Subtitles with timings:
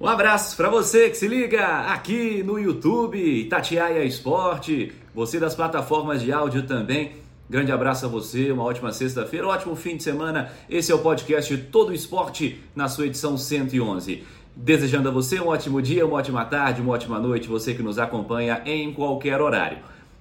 [0.00, 6.22] Um abraço para você que se liga aqui no YouTube, Itatiaia Esporte, você das plataformas
[6.22, 7.16] de áudio também.
[7.50, 10.52] Grande abraço a você, uma ótima sexta-feira, um ótimo fim de semana.
[10.70, 14.22] Esse é o podcast Todo Esporte na sua edição 111.
[14.54, 17.98] Desejando a você um ótimo dia, uma ótima tarde, uma ótima noite, você que nos
[17.98, 19.78] acompanha em qualquer horário.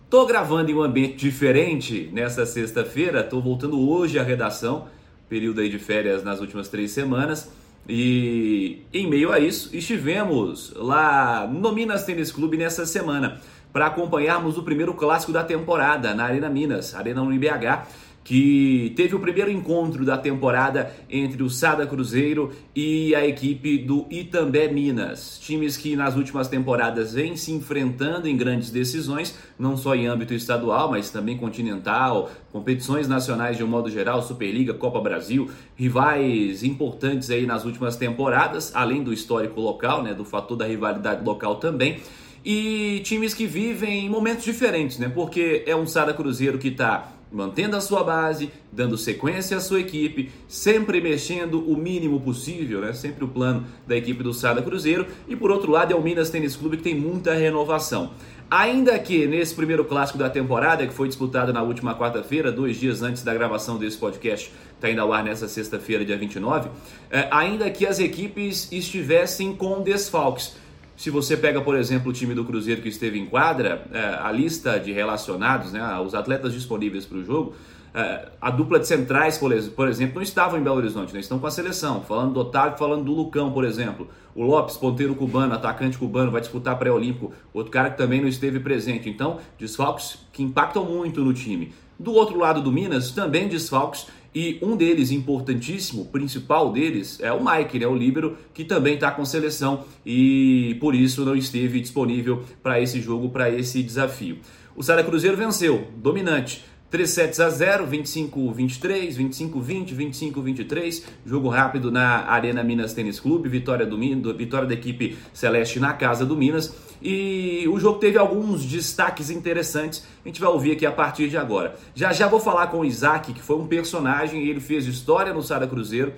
[0.09, 4.87] Tô gravando em um ambiente diferente nessa sexta-feira, tô voltando hoje à redação,
[5.29, 7.51] período aí de férias nas últimas três semanas.
[7.87, 13.39] E em meio a isso, estivemos lá no Minas Tênis Clube nessa semana
[13.71, 17.87] para acompanharmos o primeiro clássico da temporada na Arena Minas, Arena UniBH
[18.27, 24.05] que teve o primeiro encontro da temporada entre o Sada Cruzeiro e a equipe do
[24.11, 25.39] Itambé Minas.
[25.39, 30.33] Times que nas últimas temporadas vêm se enfrentando em grandes decisões, não só em âmbito
[30.33, 37.29] estadual, mas também continental, competições nacionais de um modo geral, Superliga, Copa Brasil, rivais importantes
[37.29, 42.01] aí nas últimas temporadas, além do histórico local, né, do fator da rivalidade local também
[42.43, 45.09] e times que vivem em momentos diferentes, né?
[45.13, 49.79] Porque é um Sada Cruzeiro que está mantendo a sua base, dando sequência à sua
[49.79, 52.93] equipe, sempre mexendo o mínimo possível, né?
[52.93, 55.05] Sempre o plano da equipe do Sada Cruzeiro.
[55.27, 58.11] E por outro lado é o Minas Tênis Clube que tem muita renovação.
[58.49, 63.01] Ainda que nesse primeiro clássico da temporada, que foi disputado na última quarta-feira, dois dias
[63.01, 66.69] antes da gravação desse podcast, está indo ao ar nessa sexta-feira, dia 29,
[67.11, 70.55] é, ainda que as equipes estivessem com desfalques.
[70.97, 74.31] Se você pega, por exemplo, o time do Cruzeiro que esteve em quadra, é, a
[74.31, 77.53] lista de relacionados, né, os atletas disponíveis para o jogo,
[77.93, 81.45] é, a dupla de centrais, por exemplo, não estavam em Belo Horizonte, né, estão com
[81.45, 82.01] a seleção.
[82.01, 84.07] Falando do Otávio, falando do Lucão, por exemplo.
[84.33, 87.31] O Lopes, ponteiro cubano, atacante cubano, vai disputar pré-olímpico.
[87.53, 89.07] Outro cara que também não esteve presente.
[89.07, 91.73] Então, desfalques que impactam muito no time.
[91.99, 97.43] Do outro lado do Minas, também desfalques e um deles, importantíssimo, principal deles, é o
[97.43, 102.43] Mike, né, o líbero, que também está com seleção e por isso não esteve disponível
[102.61, 104.37] para esse jogo, para esse desafio.
[104.75, 106.63] O Sada Cruzeiro venceu, dominante.
[106.89, 111.03] 3 sets a 0, 25 23, 25 20, 25 23.
[111.25, 113.97] Jogo rápido na Arena Minas Tênis Clube, vitória do
[114.33, 116.73] vitória da equipe Celeste na casa do Minas.
[117.01, 120.07] E o jogo teve alguns destaques interessantes.
[120.23, 121.75] A gente vai ouvir aqui a partir de agora.
[121.93, 125.43] Já já vou falar com o Isaac, que foi um personagem ele fez história no
[125.43, 126.13] Sada Cruzeiro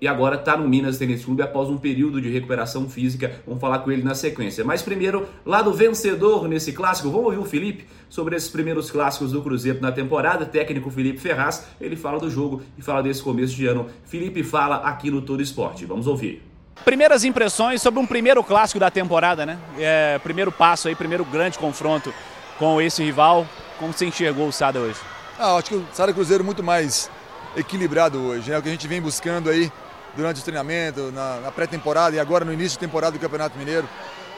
[0.00, 3.40] e agora está no Minas Tênis Clube após um período de recuperação física.
[3.46, 4.64] Vamos falar com ele na sequência.
[4.64, 9.32] Mas primeiro, lá do vencedor nesse clássico, vamos ouvir o Felipe sobre esses primeiros clássicos
[9.32, 10.46] do Cruzeiro na temporada.
[10.46, 13.88] Técnico Felipe Ferraz, ele fala do jogo e fala desse começo de ano.
[14.04, 15.84] Felipe fala aqui no Todo Esporte.
[15.84, 16.42] Vamos ouvir.
[16.84, 19.58] Primeiras impressões sobre um primeiro clássico da temporada, né?
[19.78, 22.14] É, primeiro passo aí, primeiro grande confronto
[22.56, 23.46] com esse rival.
[23.78, 24.98] Como você enxergou o Sada hoje?
[25.38, 27.10] Ah, acho que o Sada Cruzeiro muito mais
[27.56, 28.58] equilibrado hoje, né?
[28.58, 29.70] O que a gente vem buscando aí
[30.18, 33.88] durante o treinamento, na, na pré-temporada e agora no início de temporada do Campeonato Mineiro.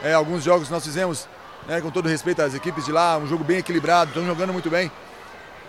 [0.03, 1.27] É, alguns jogos nós fizemos,
[1.67, 4.69] né, com todo respeito às equipes de lá, um jogo bem equilibrado, estão jogando muito
[4.69, 4.93] bem.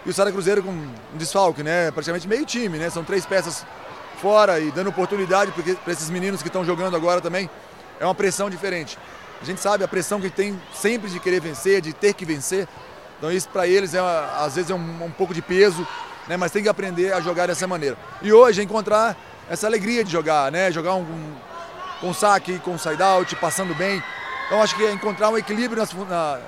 [0.05, 3.65] E o Sara Cruzeiro com um desfalque, né, praticamente meio time, né, são três peças
[4.21, 7.49] fora e dando oportunidade para esses meninos que estão jogando agora também.
[7.97, 8.99] É uma pressão diferente.
[9.41, 12.67] A gente sabe a pressão que tem sempre de querer vencer, de ter que vencer.
[13.17, 15.87] Então isso para eles é às vezes é um, um pouco de peso,
[16.27, 17.97] né, mas tem que aprender a jogar dessa maneira.
[18.21, 19.15] E hoje encontrar
[19.51, 20.71] essa alegria de jogar, né?
[20.71, 21.35] Jogar um, um,
[21.99, 24.01] com saque, com side-out, passando bem.
[24.47, 26.39] Então acho que é encontrar um equilíbrio nas, na,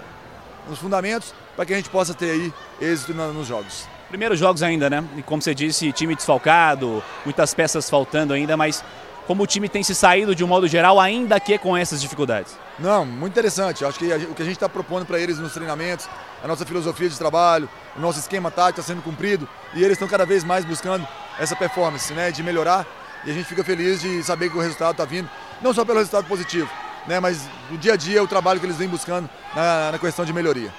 [0.69, 3.86] nos fundamentos para que a gente possa ter aí êxito na, nos jogos.
[4.08, 5.03] Primeiros jogos ainda, né?
[5.18, 8.81] E como você disse, time desfalcado, muitas peças faltando ainda, mas
[9.28, 12.58] como o time tem se saído de um modo geral, ainda que com essas dificuldades?
[12.80, 13.84] Não, muito interessante.
[13.84, 16.08] Acho que o que a gente está propondo para eles nos treinamentos,
[16.41, 20.08] a nossa filosofia de trabalho, o nosso esquema tático está sendo cumprido e eles estão
[20.08, 21.06] cada vez mais buscando
[21.40, 22.86] essa performance, né, de melhorar.
[23.26, 25.30] E a gente fica feliz de saber que o resultado está vindo,
[25.62, 26.70] não só pelo resultado positivo,
[27.08, 30.26] né, mas no dia a dia o trabalho que eles vêm buscando na, na questão
[30.26, 30.74] de melhoria.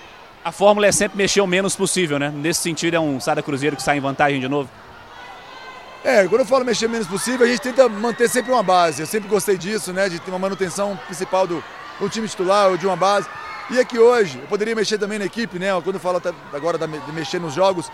[0.44, 2.30] A fórmula é sempre mexer o menos possível, né?
[2.30, 4.68] Nesse sentido é um Sada Cruzeiro que sai em vantagem de novo.
[6.04, 9.00] É, quando eu falo mexer o menos possível, a gente tenta manter sempre uma base.
[9.00, 10.06] Eu sempre gostei disso, né?
[10.06, 11.64] De ter uma manutenção principal do,
[11.98, 13.26] do time titular ou de uma base.
[13.70, 15.68] E aqui hoje, eu poderia mexer também na equipe, né?
[15.82, 16.20] Quando eu falo
[16.52, 17.90] agora de mexer nos jogos,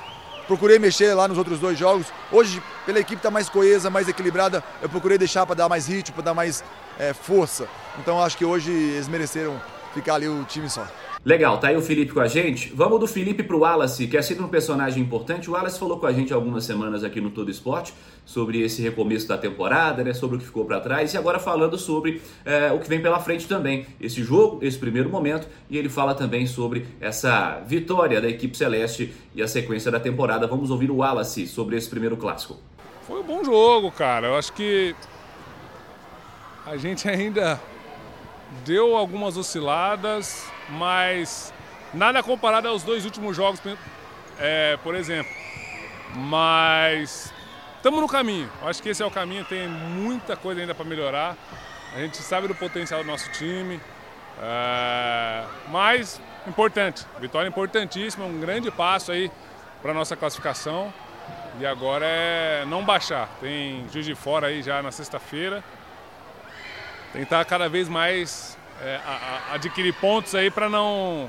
[0.51, 2.09] procurei mexer lá nos outros dois jogos.
[2.33, 5.87] Hoje, pela equipe estar tá mais coesa, mais equilibrada, eu procurei deixar para dar mais
[5.87, 6.65] ritmo, para dar mais
[6.99, 7.69] é, força.
[8.01, 9.63] Então acho que hoje eles mereceram
[9.95, 10.85] ficar ali o time só.
[11.23, 12.73] Legal, tá aí o Felipe com a gente.
[12.75, 15.51] Vamos do Felipe pro Wallace, que é sempre um personagem importante.
[15.51, 17.93] O Wallace falou com a gente algumas semanas aqui no Todo Esporte
[18.25, 21.77] sobre esse recomeço da temporada, né, sobre o que ficou para trás e agora falando
[21.77, 25.91] sobre é, o que vem pela frente também, esse jogo, esse primeiro momento e ele
[25.91, 30.47] fala também sobre essa vitória da equipe celeste e a sequência da temporada.
[30.47, 32.57] Vamos ouvir o Wallace sobre esse primeiro clássico.
[33.07, 34.29] Foi um bom jogo, cara.
[34.29, 34.95] Eu acho que
[36.65, 37.61] a gente ainda
[38.65, 41.53] deu algumas osciladas, mas
[41.93, 43.61] nada comparado aos dois últimos jogos,
[44.39, 45.33] é, por exemplo.
[46.17, 47.33] Mas
[47.77, 48.51] estamos no caminho.
[48.63, 49.45] Acho que esse é o caminho.
[49.45, 51.37] Tem muita coisa ainda para melhorar.
[51.95, 53.81] A gente sabe do potencial do nosso time.
[54.43, 59.31] É, mas importante, vitória importantíssima, um grande passo aí
[59.83, 60.93] para nossa classificação.
[61.59, 63.29] E agora é não baixar.
[63.41, 65.63] Tem Juiz de Fora aí já na sexta-feira.
[67.13, 71.29] Tentar cada vez mais é, a, a adquirir pontos aí para não,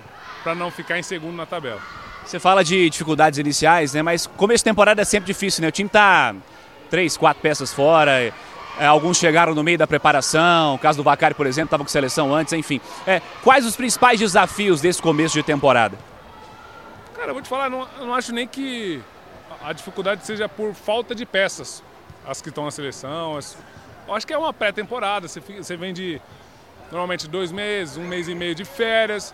[0.55, 1.81] não ficar em segundo na tabela.
[2.25, 4.01] Você fala de dificuldades iniciais, né?
[4.01, 5.67] Mas começo de temporada é sempre difícil, né?
[5.67, 6.35] O time tá
[6.89, 8.31] três, quatro peças fora.
[8.79, 11.89] É, alguns chegaram no meio da preparação, o caso do Vacari, por exemplo, estava com
[11.89, 12.79] seleção antes, enfim.
[13.05, 15.97] É, quais os principais desafios desse começo de temporada?
[17.15, 19.01] Cara, eu vou te falar, não, não acho nem que
[19.63, 21.83] a dificuldade seja por falta de peças,
[22.25, 23.37] as que estão na seleção.
[23.37, 23.57] As,
[24.09, 26.21] acho que é uma pré-temporada, você, você vem de
[26.91, 29.33] normalmente dois meses, um mês e meio de férias,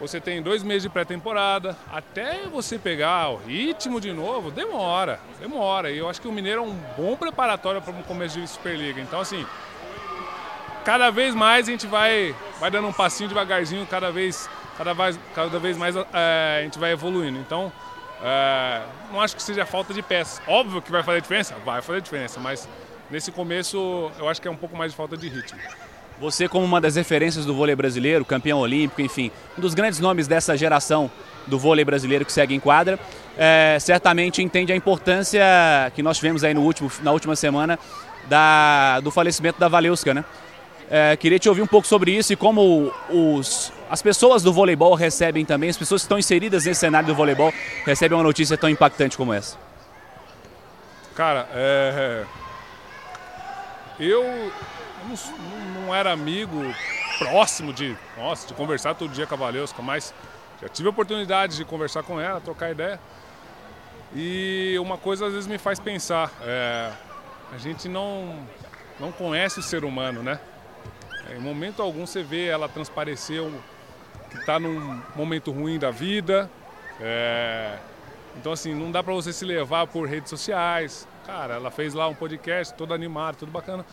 [0.00, 5.92] você tem dois meses de pré-temporada, até você pegar o ritmo de novo, demora, demora.
[5.92, 9.00] E eu acho que o Mineiro é um bom preparatório para um começo de Superliga.
[9.00, 9.46] Então, assim,
[10.84, 15.20] cada vez mais a gente vai, vai dando um passinho devagarzinho, cada vez, cada vez,
[15.34, 17.38] cada vez mais é, a gente vai evoluindo.
[17.38, 17.72] Então,
[18.22, 18.82] é,
[19.12, 20.42] não acho que seja falta de peças.
[20.48, 21.54] Óbvio que vai fazer diferença?
[21.64, 22.68] Vai fazer diferença, mas
[23.12, 25.60] nesse começo eu acho que é um pouco mais de falta de ritmo.
[26.18, 30.26] Você, como uma das referências do vôlei brasileiro, campeão olímpico, enfim, um dos grandes nomes
[30.26, 31.10] dessa geração
[31.46, 32.98] do vôlei brasileiro que segue em quadra,
[33.36, 35.42] é, certamente entende a importância
[35.94, 37.78] que nós tivemos aí no último, na última semana
[38.28, 40.24] da, do falecimento da Valeuska, né?
[40.88, 44.94] É, queria te ouvir um pouco sobre isso e como os, as pessoas do voleibol
[44.94, 47.52] recebem também, as pessoas que estão inseridas nesse cenário do voleibol
[47.84, 49.56] recebem uma notícia tão impactante como essa.
[51.14, 52.24] Cara, é,
[54.04, 54.52] eu
[55.06, 56.60] não, não, era amigo
[57.18, 60.12] próximo de, nossa, de conversar todo dia com a Valesca, mas
[60.60, 62.98] já tive a oportunidade de conversar com ela, trocar ideia.
[64.14, 66.92] E uma coisa às vezes me faz pensar, é,
[67.52, 68.46] a gente não,
[68.98, 70.38] não conhece o ser humano, né?
[71.34, 73.42] Em momento algum você vê ela transparecer
[74.30, 76.50] que está num momento ruim da vida.
[77.00, 77.78] É,
[78.36, 81.06] então assim, não dá para você se levar por redes sociais.
[81.26, 83.84] Cara, ela fez lá um podcast todo animado, tudo bacana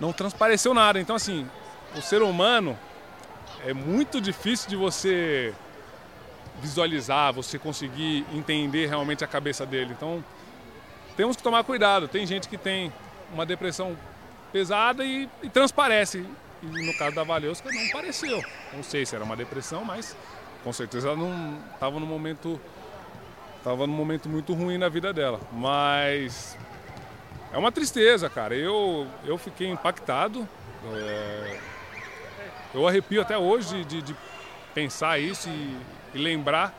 [0.00, 0.98] não transpareceu nada.
[0.98, 1.46] Então, assim,
[1.94, 2.76] o ser humano
[3.64, 5.54] é muito difícil de você
[6.60, 9.92] visualizar, você conseguir entender realmente a cabeça dele.
[9.92, 10.24] Então,
[11.16, 12.08] temos que tomar cuidado.
[12.08, 12.92] Tem gente que tem
[13.32, 13.96] uma depressão
[14.50, 16.24] pesada e, e transparece.
[16.62, 18.42] E no caso da Valeuska não pareceu.
[18.72, 20.16] Não sei se era uma depressão, mas
[20.64, 22.60] com certeza ela não estava no momento
[23.60, 25.38] estava num momento muito ruim na vida dela.
[25.52, 26.56] Mas
[27.52, 28.54] é uma tristeza, cara.
[28.54, 30.48] Eu, eu fiquei impactado.
[30.92, 31.60] É...
[32.74, 34.16] Eu arrepio até hoje de, de
[34.74, 35.76] pensar isso e,
[36.14, 36.74] e lembrar.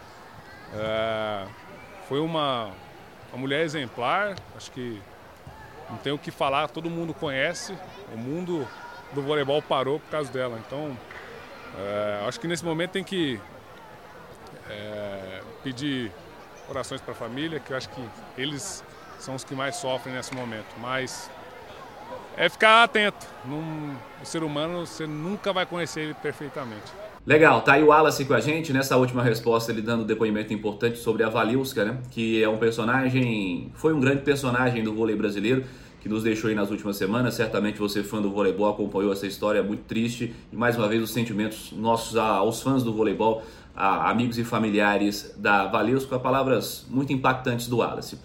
[0.73, 1.45] É...
[2.09, 2.71] Foi uma,
[3.31, 5.01] uma mulher exemplar, acho que
[5.89, 7.77] não tem o que falar, todo mundo conhece.
[8.13, 8.67] O mundo
[9.13, 10.59] do voleibol parou por causa dela.
[10.65, 10.97] Então,
[11.77, 12.25] é...
[12.27, 13.39] acho que nesse momento tem que
[15.63, 16.11] pedir
[16.69, 18.01] orações para a família, que eu acho que
[18.37, 18.83] eles
[19.19, 20.67] são os que mais sofrem nesse momento.
[20.79, 21.29] Mas
[22.37, 23.25] é ficar atento.
[23.45, 26.91] Num, o ser humano você nunca vai conhecer ele perfeitamente.
[27.25, 30.97] Legal, tá aí o Wallace com a gente nessa última resposta, ele dando depoimento importante
[30.97, 31.99] sobre a Valilska, né?
[32.09, 35.63] Que é um personagem, foi um grande personagem do vôlei brasileiro
[36.01, 37.35] que nos deixou aí nas últimas semanas.
[37.35, 41.11] Certamente você, fã do voleibol, acompanhou essa história muito triste e mais uma vez os
[41.11, 43.43] sentimentos nossos aos fãs do voleibol,
[43.75, 48.17] a amigos e familiares da Valilska, palavras muito impactantes do Wallace.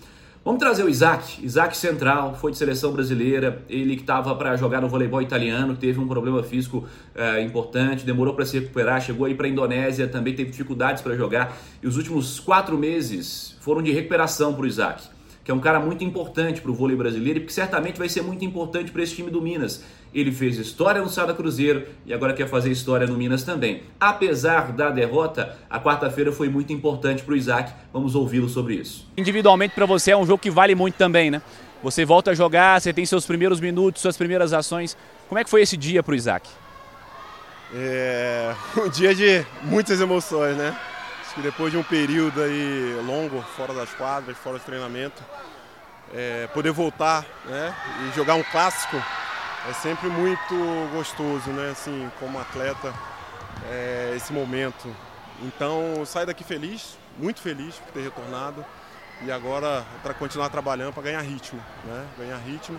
[0.45, 4.81] Vamos trazer o Isaac, Isaac Central, foi de seleção brasileira, ele que estava para jogar
[4.81, 6.85] no voleibol italiano, teve um problema físico
[7.17, 11.17] é, importante, demorou para se recuperar, chegou aí para a Indonésia, também teve dificuldades para
[11.17, 15.61] jogar, e os últimos quatro meses foram de recuperação para o Isaac que é um
[15.61, 19.01] cara muito importante para o vôlei brasileiro e que certamente vai ser muito importante para
[19.01, 19.81] esse time do Minas.
[20.17, 23.83] Ele fez história no Sada Cruzeiro e agora quer fazer história no Minas também.
[24.01, 27.71] Apesar da derrota, a quarta-feira foi muito importante para o Isaac.
[27.93, 29.07] Vamos ouvi-lo sobre isso.
[29.15, 31.43] Individualmente para você é um jogo que vale muito também, né?
[31.83, 34.97] Você volta a jogar, você tem seus primeiros minutos, suas primeiras ações.
[35.29, 36.49] Como é que foi esse dia para o Isaac?
[37.75, 40.75] É um dia de muitas emoções, né?
[41.35, 45.23] que depois de um período aí longo fora das quadras, fora do treinamento,
[46.15, 47.75] é, poder voltar né,
[48.09, 48.97] e jogar um clássico
[49.69, 50.55] é sempre muito
[50.93, 51.71] gostoso, né?
[51.71, 52.95] Assim, como atleta,
[53.69, 54.95] é, esse momento.
[55.43, 58.65] Então, saio daqui feliz, muito feliz por ter retornado
[59.23, 62.07] e agora para continuar trabalhando para ganhar ritmo, né?
[62.19, 62.79] Ganhar ritmo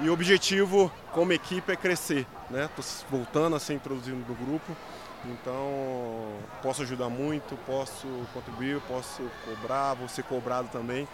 [0.00, 2.68] E o objetivo como equipe é crescer, né?
[2.76, 4.76] Tô voltando a ser introduzido no grupo,
[5.24, 11.08] então posso ajudar muito, posso contribuir, posso cobrar, vou ser cobrado também.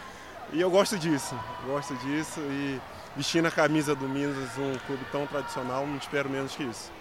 [0.52, 1.34] E eu gosto disso,
[1.66, 2.78] gosto disso e
[3.16, 6.92] vestindo a camisa do Minas, um clube tão tradicional, não espero menos que isso.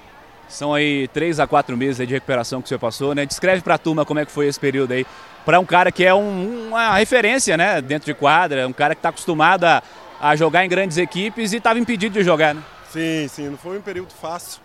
[0.48, 3.26] São aí três a quatro meses de recuperação que o senhor passou, né?
[3.26, 5.06] Descreve para a turma como é que foi esse período aí,
[5.46, 9.00] para um cara que é um, uma referência, né, dentro de quadra, um cara que
[9.00, 9.84] está acostumado a,
[10.20, 12.64] a, jogar em grandes equipes e estava impedido de jogar, né?
[12.90, 14.62] Sim, sim, não foi um período fácil.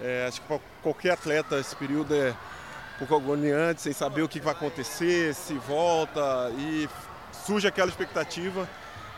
[0.00, 2.30] É, acho que para qualquer atleta esse período é
[2.96, 6.88] um pouco agoniante, sem saber o que vai acontecer, se volta e
[7.46, 8.68] surge aquela expectativa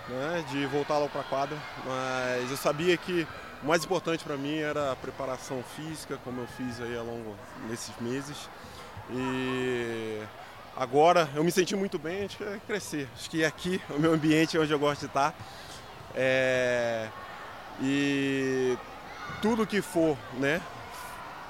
[0.09, 1.57] né, de voltar lá para a quadra.
[1.85, 3.27] Mas eu sabia que
[3.63, 7.35] o mais importante para mim era a preparação física, como eu fiz aí ao longo
[7.69, 8.49] desses meses.
[9.11, 10.21] E
[10.77, 13.09] agora eu me senti muito bem, acho que é crescer.
[13.17, 15.35] Acho que aqui o meu ambiente é onde eu gosto de estar.
[16.15, 17.09] É...
[17.81, 18.77] E
[19.41, 20.61] tudo que for, né,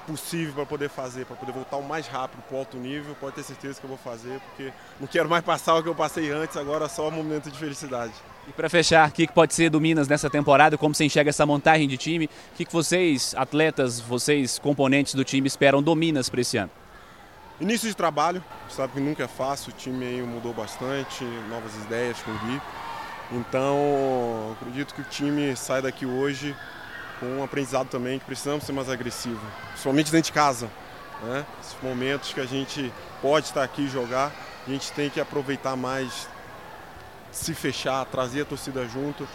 [0.07, 3.35] possível para poder fazer, para poder voltar o mais rápido para o alto nível, pode
[3.35, 6.31] ter certeza que eu vou fazer, porque não quero mais passar o que eu passei
[6.31, 8.13] antes, agora é só um momento de felicidade.
[8.47, 10.77] E para fechar, o que pode ser do Minas nessa temporada?
[10.77, 12.25] Como você enxerga essa montagem de time?
[12.25, 16.71] O que vocês, atletas, vocês, componentes do time, esperam do Minas para esse ano?
[17.61, 22.17] Início de trabalho, sabe que nunca é fácil, o time aí mudou bastante, novas ideias
[22.21, 22.61] com o Gui.
[23.31, 26.55] Então, acredito que o time sai daqui hoje
[27.19, 30.69] com um aprendizado também que precisamos ser mais agressivo, principalmente dentro de casa.
[31.23, 31.45] Né?
[31.61, 34.31] Esses momentos que a gente pode estar aqui e jogar,
[34.65, 36.29] a gente tem que aproveitar mais,
[37.31, 39.27] se fechar, trazer a torcida junto.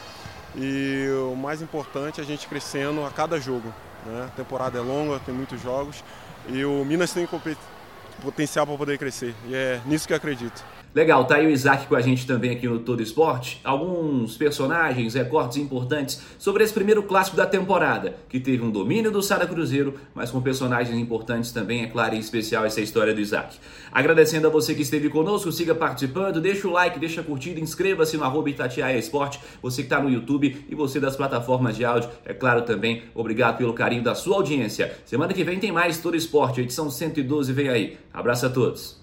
[0.57, 3.73] E o mais importante é a gente crescendo a cada jogo.
[4.07, 4.29] Né?
[4.29, 6.03] A temporada é longa, tem muitos jogos
[6.49, 7.29] e o Minas tem
[8.23, 9.35] potencial para poder crescer.
[9.47, 10.65] E é nisso que eu acredito.
[10.95, 13.61] Legal, tá aí o Isaac com a gente também aqui no Todo Esporte.
[13.65, 19.21] Alguns personagens, recortes importantes sobre esse primeiro clássico da temporada, que teve um domínio do
[19.21, 23.59] Sada Cruzeiro, mas com personagens importantes também, é claro, em especial essa história do Isaac.
[23.91, 28.17] Agradecendo a você que esteve conosco, siga participando, deixa o like, deixa a curtida, inscreva-se
[28.17, 32.09] no arroba Itatiaia Esporte, você que está no YouTube e você das plataformas de áudio,
[32.25, 34.97] é claro também, obrigado pelo carinho da sua audiência.
[35.05, 37.99] Semana que vem tem mais Todo Esporte, edição 112 vem aí.
[38.13, 39.03] Abraço a todos.